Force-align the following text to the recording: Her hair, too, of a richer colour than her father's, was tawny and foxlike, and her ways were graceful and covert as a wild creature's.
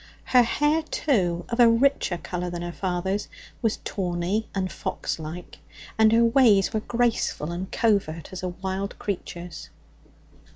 Her 0.23 0.41
hair, 0.41 0.81
too, 0.81 1.45
of 1.49 1.59
a 1.59 1.69
richer 1.69 2.17
colour 2.17 2.49
than 2.49 2.63
her 2.63 2.71
father's, 2.71 3.27
was 3.61 3.77
tawny 3.83 4.47
and 4.55 4.71
foxlike, 4.71 5.59
and 5.95 6.11
her 6.11 6.25
ways 6.25 6.73
were 6.73 6.79
graceful 6.79 7.51
and 7.51 7.71
covert 7.71 8.33
as 8.33 8.41
a 8.41 8.47
wild 8.47 8.97
creature's. 8.97 9.69